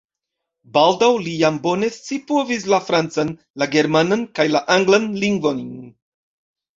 [0.75, 5.61] Baldaŭ li jam bone scipovis la francan, la germanan kaj la anglan lingvojn.